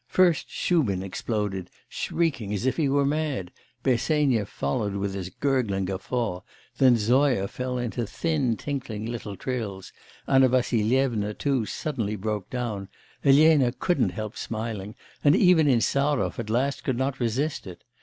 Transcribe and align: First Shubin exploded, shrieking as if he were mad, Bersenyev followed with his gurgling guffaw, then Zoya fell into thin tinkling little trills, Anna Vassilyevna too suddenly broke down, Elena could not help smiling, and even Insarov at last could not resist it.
First 0.07 0.49
Shubin 0.49 1.03
exploded, 1.03 1.69
shrieking 1.87 2.51
as 2.55 2.65
if 2.65 2.75
he 2.77 2.89
were 2.89 3.05
mad, 3.05 3.51
Bersenyev 3.83 4.49
followed 4.49 4.95
with 4.95 5.13
his 5.13 5.29
gurgling 5.29 5.85
guffaw, 5.85 6.39
then 6.79 6.97
Zoya 6.97 7.47
fell 7.47 7.77
into 7.77 8.07
thin 8.07 8.57
tinkling 8.57 9.05
little 9.05 9.35
trills, 9.35 9.93
Anna 10.25 10.49
Vassilyevna 10.49 11.35
too 11.35 11.67
suddenly 11.67 12.15
broke 12.15 12.49
down, 12.49 12.89
Elena 13.23 13.71
could 13.71 13.99
not 13.99 14.09
help 14.09 14.35
smiling, 14.35 14.95
and 15.23 15.35
even 15.35 15.67
Insarov 15.67 16.39
at 16.39 16.49
last 16.49 16.83
could 16.83 16.97
not 16.97 17.19
resist 17.19 17.67
it. 17.67 17.83